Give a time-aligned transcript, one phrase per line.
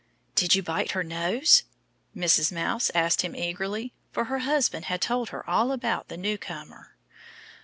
[0.33, 1.61] "Did you bite her nose?"
[2.15, 2.51] Mrs.
[2.51, 6.95] Mouse asked him eagerly; for her husband had told her all about the newcomer.